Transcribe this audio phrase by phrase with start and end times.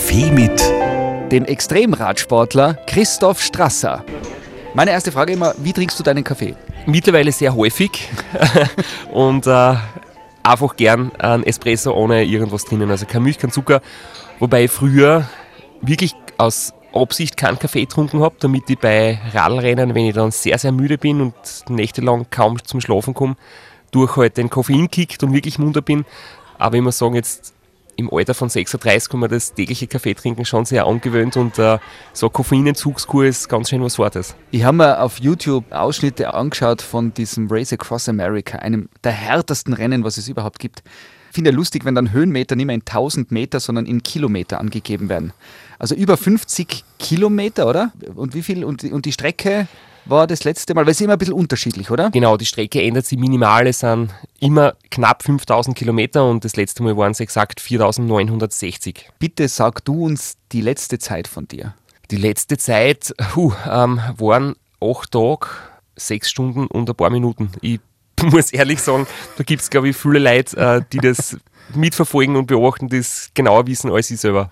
[0.00, 4.02] Kaffee mit dem Extremradsportler Christoph Strasser.
[4.72, 6.54] Meine erste Frage immer, wie trinkst du deinen Kaffee?
[6.86, 8.08] Mittlerweile sehr häufig
[9.12, 9.74] und äh,
[10.42, 12.90] einfach gern ein Espresso ohne irgendwas drinnen.
[12.90, 13.82] Also kein Milch, kein Zucker.
[14.38, 15.28] Wobei ich früher
[15.82, 20.56] wirklich aus Absicht keinen Kaffee getrunken habe, damit ich bei Radlrennen, wenn ich dann sehr,
[20.58, 21.34] sehr müde bin und
[21.68, 23.36] nächtelang kaum zum Schlafen komme,
[23.90, 26.06] durch halt den Koffein kickt und wirklich munter bin.
[26.58, 27.52] Aber ich muss sagen, jetzt
[28.00, 31.78] im Alter von 36 kann man das tägliche Kaffee trinken schon sehr angewöhnt und äh,
[32.12, 34.34] so Koffeinentzugskur ist ganz schön was Wortes.
[34.50, 39.74] Ich habe mir auf YouTube Ausschnitte angeschaut von diesem Race Across America, einem der härtesten
[39.74, 40.82] Rennen, was es überhaupt gibt.
[41.28, 44.58] Ich finde ja lustig, wenn dann Höhenmeter nicht mehr in 1000 Meter, sondern in Kilometer
[44.58, 45.32] angegeben werden.
[45.78, 47.92] Also über 50 Kilometer, oder?
[48.16, 48.64] Und wie viel?
[48.64, 49.68] Und, und die Strecke
[50.04, 52.10] war das letzte Mal, weil es immer ein bisschen unterschiedlich, oder?
[52.10, 53.66] Genau, die Strecke ändert sich minimal.
[53.66, 59.10] Es sind immer knapp 5000 Kilometer und das letzte Mal waren es exakt 4960.
[59.18, 61.74] Bitte sag du uns die letzte Zeit von dir.
[62.10, 65.46] Die letzte Zeit huh, ähm, waren acht Tage,
[65.96, 67.52] sechs Stunden und ein paar Minuten.
[67.60, 67.80] Ich
[68.22, 71.36] muss ehrlich sagen, da gibt es, glaube ich, viele Leute, äh, die das
[71.74, 74.50] mitverfolgen und beobachten, das genauer wissen als ich selber.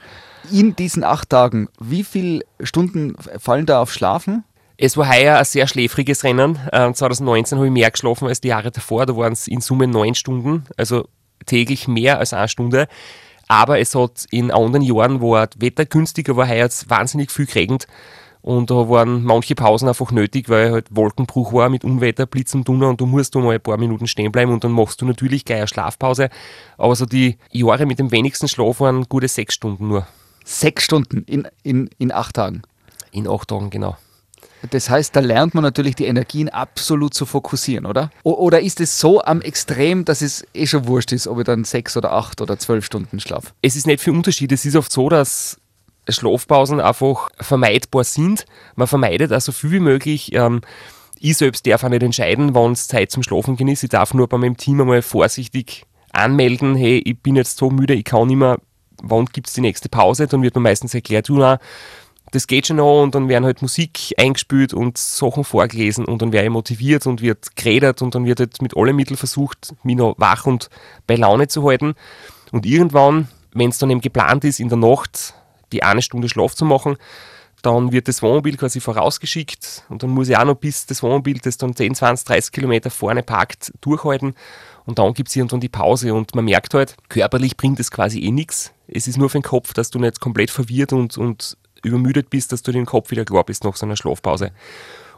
[0.52, 4.44] In diesen acht Tagen, wie viele Stunden fallen da auf Schlafen?
[4.80, 6.56] Es war heuer ein sehr schläfriges Rennen.
[6.70, 9.06] 2019 habe ich mehr geschlafen als die Jahre davor.
[9.06, 11.08] Da waren es in Summe neun Stunden, also
[11.46, 12.86] täglich mehr als eine Stunde.
[13.48, 17.88] Aber es hat in anderen Jahren, wo das Wetter günstiger war, heuer wahnsinnig viel geregnet.
[18.40, 22.68] Und da waren manche Pausen einfach nötig, weil halt Wolkenbruch war mit Unwetter, Blitz und
[22.68, 25.06] Donner und du musst du mal ein paar Minuten stehen bleiben und dann machst du
[25.06, 26.30] natürlich gleich eine Schlafpause.
[26.76, 30.06] Aber so die Jahre mit dem wenigsten Schlaf waren gute sechs Stunden nur.
[30.44, 32.62] Sechs Stunden in, in, in acht Tagen?
[33.10, 33.96] In acht Tagen, genau.
[34.70, 38.10] Das heißt, da lernt man natürlich die Energien absolut zu fokussieren, oder?
[38.22, 41.64] Oder ist es so am Extrem, dass es eh schon wurscht ist, ob ich dann
[41.64, 43.48] sechs oder acht oder zwölf Stunden schlafe?
[43.62, 44.50] Es ist nicht viel Unterschied.
[44.52, 45.58] Es ist oft so, dass
[46.08, 48.46] Schlafpausen einfach vermeidbar sind.
[48.74, 50.32] Man vermeidet also viel wie möglich.
[50.34, 50.62] Ähm,
[51.20, 53.84] ich selbst darf auch nicht entscheiden, wann es Zeit zum Schlafen genießt.
[53.84, 57.94] Ich darf nur bei meinem Team einmal vorsichtig anmelden, hey, ich bin jetzt so müde,
[57.94, 58.58] ich kann nicht mehr,
[59.02, 60.26] wann gibt es die nächste Pause?
[60.26, 61.58] Dann wird mir meistens erklärt, du, na,
[62.30, 66.32] das geht schon noch und dann werden halt Musik eingespielt und Sachen vorgelesen und dann
[66.32, 69.96] werde ich motiviert und wird geredet und dann wird halt mit allen Mitteln versucht, mich
[69.96, 70.68] noch wach und
[71.06, 71.94] bei Laune zu halten.
[72.52, 75.34] Und irgendwann, wenn es dann eben geplant ist, in der Nacht
[75.72, 76.96] die eine Stunde Schlaf zu machen,
[77.62, 81.38] dann wird das Wohnmobil quasi vorausgeschickt und dann muss ich auch noch bis das Wohnmobil,
[81.38, 84.34] das dann 10, 20, 30 Kilometer vorne parkt, durchhalten
[84.86, 88.20] und dann gibt es irgendwann die Pause und man merkt halt, körperlich bringt es quasi
[88.20, 88.72] eh nichts.
[88.86, 92.52] Es ist nur für den Kopf, dass du nicht komplett verwirrt und, und übermüdet bist,
[92.52, 94.52] dass du den Kopf wieder klar bist nach so einer Schlafpause.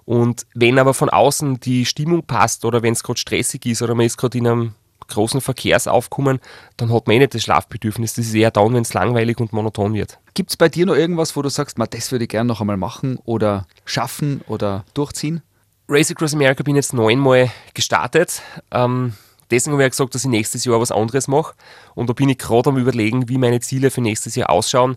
[0.05, 3.95] Und wenn aber von außen die Stimmung passt oder wenn es gerade stressig ist oder
[3.95, 4.75] man ist gerade in einem
[5.09, 6.41] großen Verkehrsaufkommen,
[6.77, 8.15] dann hat man eh nicht das Schlafbedürfnis.
[8.15, 10.19] Das ist eher dann, wenn es langweilig und monoton wird.
[10.35, 12.77] Gibt es bei dir noch irgendwas, wo du sagst, das würde ich gerne noch einmal
[12.77, 15.43] machen oder schaffen oder durchziehen?
[15.89, 18.43] Race Across America bin jetzt neunmal gestartet.
[18.71, 19.15] Ähm,
[19.51, 21.55] deswegen habe ich gesagt, dass ich nächstes Jahr was anderes mache.
[21.95, 24.97] Und da bin ich gerade am Überlegen, wie meine Ziele für nächstes Jahr ausschauen.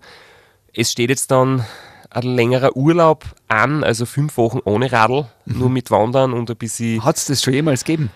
[0.76, 1.64] Es steht jetzt dann
[2.10, 5.60] ein längerer Urlaub an, also fünf Wochen ohne Radl, mhm.
[5.60, 7.04] nur mit Wandern und ein bisschen.
[7.04, 8.10] Hat es das schon jemals gegeben?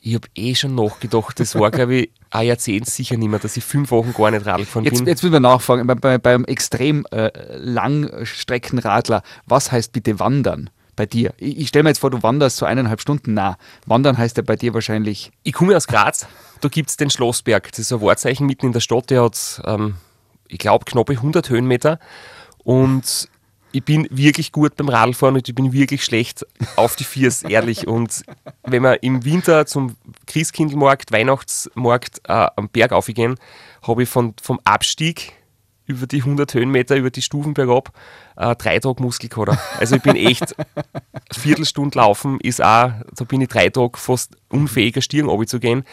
[0.00, 3.56] Ich habe eh schon nachgedacht, das war, glaube ich, ein Jahrzehnt sicher nicht mehr, dass
[3.56, 5.06] ich fünf Wochen gar nicht Radl gefahren jetzt, bin.
[5.06, 10.70] Jetzt will wir nachfragen, bei, bei, beim extrem äh, Langstreckenradler, was heißt bitte wandern?
[10.94, 11.34] bei dir?
[11.36, 13.34] Ich, ich stelle mir jetzt vor, du wanderst so eineinhalb Stunden.
[13.34, 15.30] Na, wandern heißt ja bei dir wahrscheinlich.
[15.42, 16.26] Ich komme aus Graz,
[16.62, 17.70] da gibt es den Schlossberg.
[17.70, 19.96] Das ist ein Wahrzeichen mitten in der Stadt, der hat ähm,
[20.48, 21.98] ich glaube, knappe 100 Höhenmeter.
[22.64, 23.28] Und
[23.72, 26.46] ich bin wirklich gut beim Radfahren und ich bin wirklich schlecht
[26.76, 27.86] auf die Viers, ehrlich.
[27.86, 28.22] Und
[28.62, 29.96] wenn wir im Winter zum
[30.26, 33.36] Christkindlmarkt, Weihnachtsmarkt äh, am Berg aufgehen,
[33.86, 35.32] habe ich von, vom Abstieg
[35.86, 37.92] über die 100 Höhenmeter, über die Stufen bergab,
[38.36, 39.56] äh, drei Tage Muskelkater.
[39.78, 40.56] Also ich bin echt,
[41.32, 45.84] Viertelstunde laufen ist auch, da bin ich drei Tage fast unfähiger, Stirn zu gehen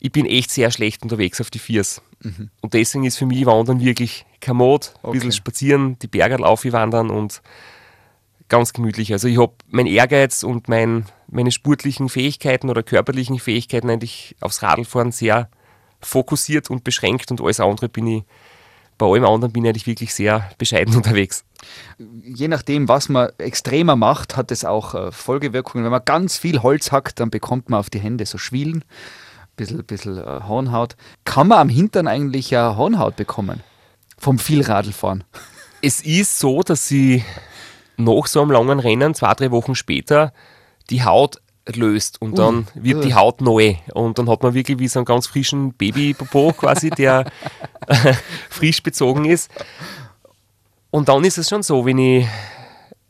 [0.00, 2.00] ich bin echt sehr schlecht unterwegs auf die Viers.
[2.36, 2.50] Mhm.
[2.60, 4.94] Und deswegen ist für mich Wandern wirklich kein Mod.
[4.94, 5.12] Ein okay.
[5.18, 7.42] bisschen spazieren, die Berge wandern und
[8.48, 9.12] ganz gemütlich.
[9.12, 14.62] Also ich habe mein Ehrgeiz und mein, meine sportlichen Fähigkeiten oder körperlichen Fähigkeiten eigentlich aufs
[14.62, 15.48] Radlfahren sehr
[16.00, 18.24] fokussiert und beschränkt und alles andere bin ich,
[18.96, 21.44] bei allem anderen bin ich eigentlich wirklich sehr bescheiden unterwegs.
[22.22, 25.84] Je nachdem, was man extremer macht, hat es auch äh, Folgewirkungen.
[25.84, 28.84] Wenn man ganz viel Holz hackt, dann bekommt man auf die Hände so Schwielen
[29.58, 30.96] bisschen, bisschen äh, Hornhaut.
[31.24, 33.62] Kann man am Hintern eigentlich ja Hornhaut bekommen?
[34.16, 35.24] Vom viel Radlfahren.
[35.80, 37.22] Es ist so, dass sie
[37.96, 40.32] nach so einem langen Rennen, zwei, drei Wochen später,
[40.90, 41.40] die Haut
[41.72, 43.00] löst und dann uh, wird uh.
[43.02, 46.90] die Haut neu und dann hat man wirklich wie so einen ganz frischen Babypopo quasi,
[46.90, 47.30] der
[48.50, 49.52] frisch bezogen ist.
[50.90, 52.26] Und dann ist es schon so, wenn ich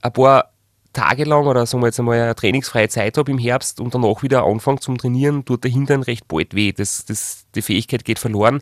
[0.03, 0.50] ein paar
[0.99, 4.23] Tage lang oder sagen wir jetzt einmal eine trainingsfreie Zeit habe im Herbst und danach
[4.23, 6.73] wieder anfange zum Trainieren, tut der Hintern recht bald weh.
[6.73, 8.61] Das, das, die Fähigkeit geht verloren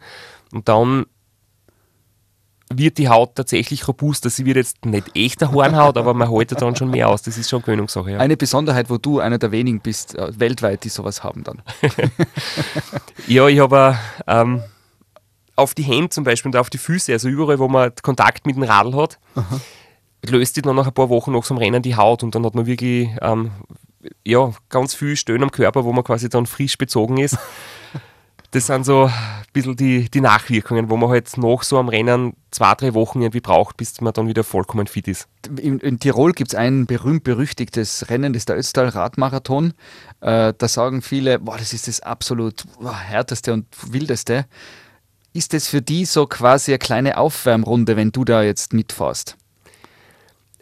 [0.52, 1.06] und dann
[2.68, 4.24] wird die Haut tatsächlich robust.
[4.24, 7.22] Das wird jetzt nicht echte Hornhaut, aber man haltet dann schon mehr aus.
[7.22, 8.12] Das ist schon Gewöhnungssache.
[8.12, 8.18] Ja.
[8.18, 11.62] Eine Besonderheit, wo du einer der wenigen bist, äh, weltweit, die sowas haben dann.
[13.28, 13.96] ja, ich habe
[14.26, 14.62] ähm,
[15.54, 18.56] auf die Hände zum Beispiel und auf die Füße, also überall, wo man Kontakt mit
[18.56, 19.60] dem Radl hat, Aha.
[20.30, 22.44] Löst sich dann nach ein paar Wochen nach so einem Rennen die Haut und dann
[22.44, 23.50] hat man wirklich ähm,
[24.24, 27.38] ja, ganz viel Stöhnen am Körper, wo man quasi dann frisch bezogen ist.
[28.50, 29.12] das sind so ein
[29.52, 33.40] bisschen die, die Nachwirkungen, wo man halt nach so einem Rennen zwei, drei Wochen irgendwie
[33.40, 35.28] braucht, bis man dann wieder vollkommen fit ist.
[35.60, 39.74] In, in Tirol gibt es ein berühmt-berüchtigtes Rennen, das ist der Ötztal-Radmarathon.
[40.20, 44.46] Äh, da sagen viele, boah, das ist das absolut boah, härteste und wildeste.
[45.32, 49.36] Ist das für die so quasi eine kleine Aufwärmrunde, wenn du da jetzt mitfährst?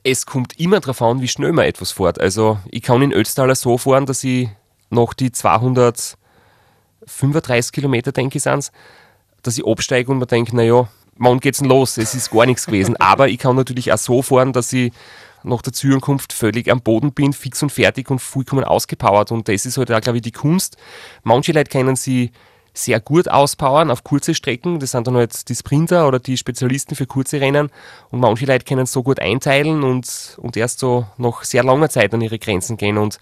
[0.05, 2.21] Es kommt immer darauf an, wie schnell man etwas fährt.
[2.21, 4.49] Also ich kann in Ötztaler so fahren, dass ich
[4.91, 6.17] noch die 200
[7.07, 8.71] 35 Kilometer, denke ich, sind
[9.43, 11.99] dass ich absteige und mir denke, naja, wann geht's denn los?
[11.99, 12.97] Es ist gar nichts gewesen.
[13.01, 14.93] Aber ich kann natürlich auch so fahren, dass ich
[15.43, 19.31] nach der Zukunft völlig am Boden bin, fix und fertig und vollkommen ausgepowert.
[19.31, 20.79] Und das ist halt auch, glaube ich, die Kunst.
[21.23, 22.33] Manche Leute können sie
[22.75, 24.81] sehr gut auspowern auf kurze Strecken.
[24.81, 27.71] Das sind dann halt die Sprinter oder die Spezialisten für kurze Rennen.
[28.11, 32.13] Und manche Leute können so gut einteilen und, und erst so nach sehr langer Zeit
[32.13, 32.99] an ihre Grenzen gehen.
[32.99, 33.19] Und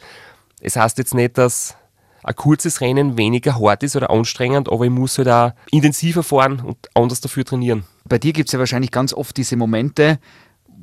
[0.60, 1.76] es heißt jetzt nicht, dass
[2.24, 6.60] ein kurzes Rennen weniger hart ist oder anstrengend, aber ich muss halt auch intensiver fahren
[6.60, 7.84] und anders dafür trainieren.
[8.04, 10.18] Bei dir gibt es ja wahrscheinlich ganz oft diese Momente,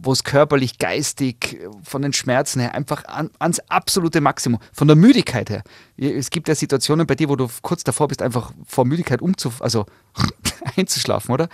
[0.02, 4.96] wo es körperlich, geistig, von den Schmerzen her einfach an, ans absolute Maximum, von der
[4.96, 5.64] Müdigkeit her.
[5.98, 9.52] Es gibt ja Situationen bei dir, wo du kurz davor bist, einfach vor Müdigkeit umzu,
[9.60, 9.86] also
[10.78, 11.50] einzuschlafen, oder?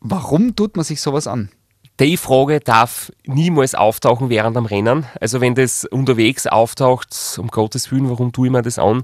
[0.00, 1.50] Warum tut man sich sowas an?
[1.98, 5.04] Die Frage darf niemals auftauchen während am Rennen.
[5.20, 9.02] Also wenn das unterwegs auftaucht, um Gottes Willen, warum tue ich mir das an,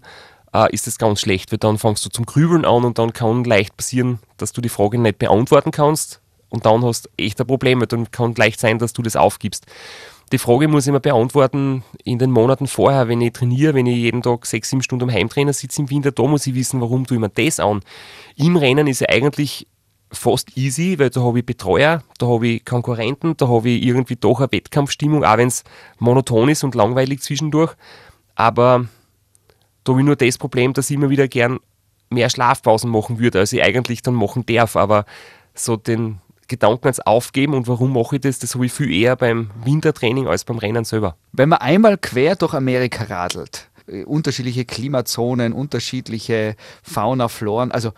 [0.55, 3.45] äh, ist das ganz schlecht, weil dann fängst du zum Grübeln an und dann kann
[3.45, 7.47] leicht passieren, dass du die Frage nicht beantworten kannst und dann hast du echt ein
[7.47, 9.67] Problem, dann kann leicht sein, dass du das aufgibst.
[10.33, 13.97] Die Frage muss ich mir beantworten in den Monaten vorher, wenn ich trainiere, wenn ich
[13.97, 17.07] jeden Tag sechs, sieben Stunden am Heimtrainer sitze im Winter, da muss ich wissen, warum
[17.07, 17.81] tue ich mir das an.
[18.35, 19.69] Im Rennen ist ja eigentlich
[20.11, 24.17] fast easy, weil da habe ich Betreuer, da habe ich Konkurrenten, da habe ich irgendwie
[24.17, 25.63] doch eine Wettkampfstimmung, auch wenn es
[25.99, 27.75] monoton ist und langweilig zwischendurch.
[28.35, 28.87] Aber
[29.85, 31.59] da habe ich nur das Problem, dass ich immer wieder gern
[32.11, 34.77] mehr Schlafpausen machen würde, als ich eigentlich dann machen darf.
[34.77, 35.05] Aber
[35.55, 39.17] so den Gedanken ans Aufgeben und warum mache ich das, das habe ich viel eher
[39.17, 41.17] beim Wintertraining als beim Rennen selber.
[41.33, 47.93] Wenn man einmal quer durch Amerika radelt, äh, unterschiedliche Klimazonen, unterschiedliche Fauna, Floren, also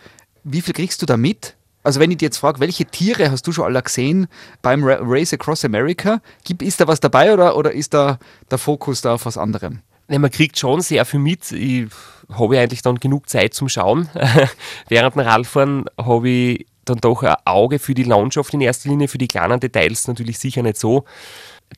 [0.45, 1.57] wie viel kriegst du da mit?
[1.83, 4.27] Also wenn ich dir jetzt frage, welche Tiere hast du schon alle gesehen
[4.63, 6.21] beim Race Across America?
[6.61, 8.19] Ist da was dabei oder, oder ist da
[8.51, 9.81] der Fokus da auf was anderem?
[10.09, 11.53] Nee, man kriegt schon sehr viel mit.
[11.53, 11.87] Ich
[12.33, 14.09] habe eigentlich dann genug Zeit zum Schauen.
[14.89, 19.09] Während dem Radfahren habe ich dann doch ein Auge für die Landschaft in erster Linie,
[19.09, 21.05] für die kleinen Details natürlich sicher nicht so.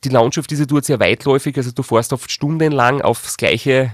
[0.03, 3.91] Die Landschaft ist ja dort sehr weitläufig, also du fährst oft stundenlang aufs gleiche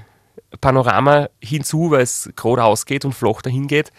[0.62, 3.92] Panorama hinzu, weil es gerade ausgeht und flach dahin geht.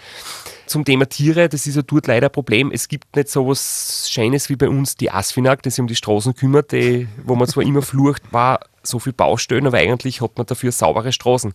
[0.67, 2.71] Zum Thema Tiere, das ist ja dort leider ein Problem.
[2.73, 5.97] Es gibt nicht so was Schönes wie bei uns die Asfinag, die sich um die
[5.97, 10.37] Straßen kümmert, die, wo man zwar immer flucht, war so viel Baustellen, aber eigentlich hat
[10.37, 11.55] man dafür saubere Straßen.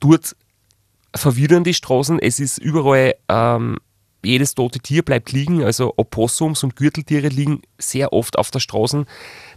[0.00, 0.36] Dort
[1.14, 3.78] verwirren die Straßen, es ist überall, ähm,
[4.22, 9.06] jedes tote Tier bleibt liegen, also Opossums und Gürteltiere liegen sehr oft auf der Straße.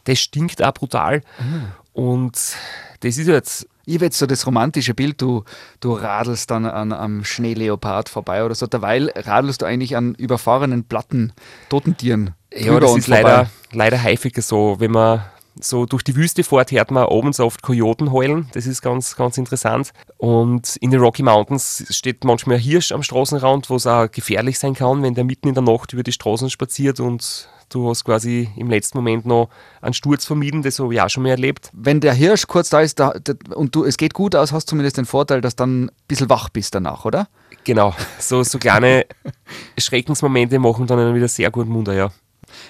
[0.04, 1.22] Das stinkt auch brutal.
[1.40, 1.72] Mhm.
[1.94, 2.56] Und
[3.02, 5.44] das ist jetzt ich habe jetzt so das romantische Bild, du,
[5.80, 8.68] du radelst dann an, am Schneeleopard vorbei oder so.
[8.68, 11.34] Derweil radelst du eigentlich an überfahrenen Platten,
[11.70, 12.36] toten Tieren.
[12.54, 14.80] Ja, das ist leider, leider häufiger so.
[14.80, 15.24] Wenn man
[15.60, 18.50] so durch die Wüste fährt, hört man abends oft Kojoten heulen.
[18.54, 19.92] Das ist ganz, ganz interessant.
[20.18, 24.60] Und in den Rocky Mountains steht manchmal ein Hirsch am Straßenrand, wo es auch gefährlich
[24.60, 28.04] sein kann, wenn der mitten in der Nacht über die Straßen spaziert und du hast
[28.04, 29.50] quasi im letzten Moment noch
[29.82, 31.70] einen Sturz vermieden, das habe ich auch schon mal erlebt.
[31.74, 33.14] Wenn der Hirsch kurz da ist da,
[33.56, 35.92] und du, es geht gut aus, hast du zumindest den Vorteil, dass du dann ein
[36.08, 37.28] bisschen wach bist danach, oder?
[37.64, 39.06] Genau, so, so kleine
[39.78, 42.12] Schreckensmomente machen dann wieder sehr gut munter, ja.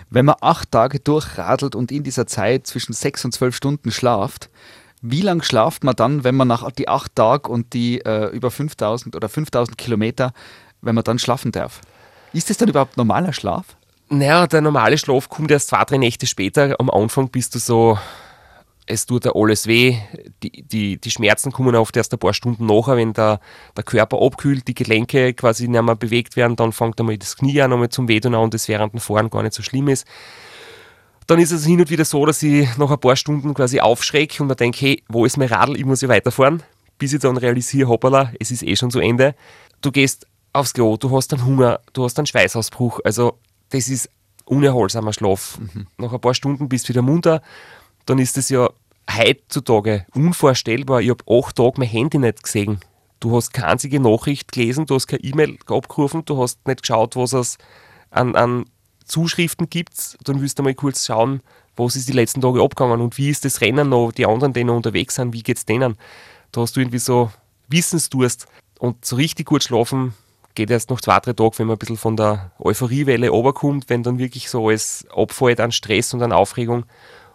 [0.10, 4.50] Wenn man acht Tage durchradelt und in dieser Zeit zwischen sechs und zwölf Stunden schlaft,
[5.02, 8.52] wie lange schlaft man dann, wenn man nach die acht Tage und die äh, über
[8.52, 10.34] 5000 oder 5000 Kilometer,
[10.82, 11.82] wenn man dann schlafen darf?
[12.34, 13.66] Ist das dann überhaupt normaler Schlaf?
[14.10, 16.76] Naja, der normale Schlaf kommt erst zwei, drei Nächte später.
[16.80, 17.98] Am Anfang bist du so
[18.86, 19.98] es tut ja alles weh,
[20.44, 23.40] die, die, die Schmerzen kommen oft erst ein paar Stunden nachher, wenn der,
[23.78, 27.62] der Körper abkühlt, die Gelenke quasi nicht mehr bewegt werden, dann fängt einmal das Knie
[27.62, 30.06] an, einmal zum Wehtun an und das während dem Fahren gar nicht so schlimm ist.
[31.28, 34.42] Dann ist es hin und wieder so, dass ich nach ein paar Stunden quasi aufschrecke
[34.42, 36.64] und mir denke, hey, wo ist mein Radl, ich muss ja weiterfahren,
[36.98, 39.36] bis ich dann realisiere, hoppala, es ist eh schon zu Ende.
[39.82, 43.38] Du gehst aufs Klo, du hast einen Hunger, du hast einen Schweißausbruch, also
[43.70, 44.10] das ist
[44.46, 45.58] unerholsamer Schlaf.
[45.60, 45.88] Mhm.
[45.98, 47.42] Nach ein paar Stunden bist du wieder munter,
[48.12, 48.70] dann ist es ja
[49.10, 51.00] heutzutage unvorstellbar.
[51.00, 52.82] Ich habe acht Tage mein Handy nicht gesehen.
[53.22, 57.16] Du hast keine einzige Nachricht gelesen, du hast keine E-Mail abgerufen, du hast nicht geschaut,
[57.16, 57.58] was es
[58.10, 58.66] an, an
[59.06, 60.18] Zuschriften gibt.
[60.26, 61.42] Dann willst du mal kurz schauen,
[61.78, 64.66] was ist die letzten Tage abgegangen und wie ist das Rennen noch, die anderen, die
[64.66, 65.96] noch unterwegs sind, wie geht es denen?
[66.52, 67.32] Da hast du irgendwie so
[67.70, 68.46] Wissensdurst
[68.80, 70.16] und so richtig gut schlafen
[70.54, 74.04] geht erst noch zwei, drei Tage, wenn man ein bisschen von der Euphoriewelle runterkommt, wenn
[74.04, 76.84] dann wirklich so alles abfällt an Stress und an Aufregung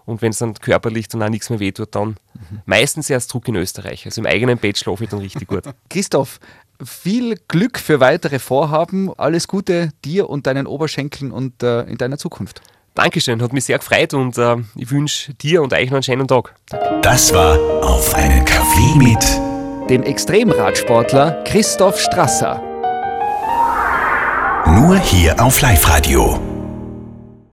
[0.06, 2.62] und wenn es dann körperlich dann auch nichts mehr wehtut, dann mhm.
[2.64, 4.06] meistens erst Druck in Österreich.
[4.06, 5.64] Also im eigenen Bett schlafe ich dann richtig gut.
[5.90, 6.40] Christoph,
[6.82, 9.12] viel Glück für weitere Vorhaben.
[9.18, 12.62] Alles Gute dir und deinen Oberschenkeln und äh, in deiner Zukunft.
[12.94, 16.28] Dankeschön, hat mich sehr gefreut und äh, ich wünsche dir und euch noch einen schönen
[16.28, 16.54] Tag.
[17.02, 22.62] Das war auf einen Kaffee mit dem Extremradsportler Christoph Strasser.
[24.66, 26.55] Nur hier auf Live-Radio.